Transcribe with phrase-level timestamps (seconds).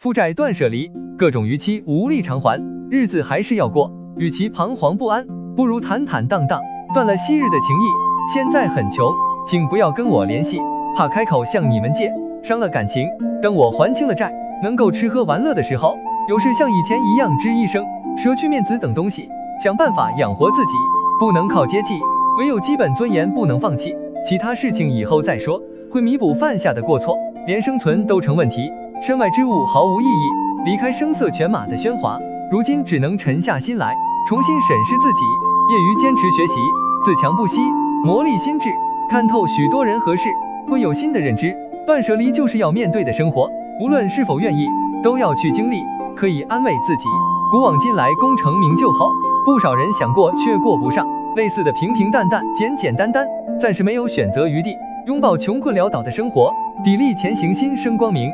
[0.00, 3.24] 负债断舍离，各种逾期无力偿还，日子。
[3.24, 3.90] 还是要过。
[4.16, 6.60] 与其彷徨不安，不如坦坦荡荡，
[6.94, 8.32] 断了昔日的情谊。
[8.32, 9.12] 现在很穷，
[9.44, 10.60] 请不要跟我联系，
[10.94, 12.12] 怕开口向你们借，
[12.44, 13.08] 伤了感情。
[13.42, 14.32] 等我还清了债，
[14.62, 15.96] 能够吃喝玩乐的时候，
[16.28, 17.84] 有事像以前一样吱一声，
[18.16, 18.78] 舍去面子。
[18.78, 19.28] 等东西，
[19.64, 20.74] 想办法养活自己。
[21.18, 21.98] 不能靠接济，
[22.38, 25.60] 唯有基本尊严不能放弃，其他事情以后再说，
[25.90, 27.16] 会弥补犯下的过错。
[27.48, 28.70] 连生存都成问题，
[29.00, 30.28] 身外之物毫无意义。
[30.64, 32.18] 离开声色犬马的喧哗，
[32.50, 33.94] 如今只能沉下心来。
[34.28, 35.24] 重新审视自己，
[35.70, 36.54] 业余坚持学习，
[37.04, 37.60] 自强不息，
[38.04, 38.68] 磨砺心智，
[39.08, 40.28] 看透许多人和事，
[40.68, 41.56] 会有新的认知。
[41.86, 43.48] 断舍离就是要面对的生活，
[43.80, 44.68] 无论是否愿意，
[45.02, 45.82] 都要去经历，
[46.14, 47.04] 可以安慰自己。
[47.50, 49.10] 古往今来，功成名就后，
[49.46, 53.26] 不少人想过却过不上，类似的平平淡淡、简简单单，
[53.58, 54.76] 暂时没有选择余地，
[55.06, 56.52] 拥抱穷困潦倒的生活，
[56.84, 58.30] 砥砺前行，心生光明。